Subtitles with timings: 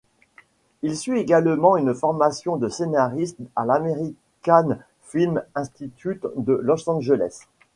[0.81, 7.41] Il suit également une formation de scénariste à l'American Film Institute de Los Angeles.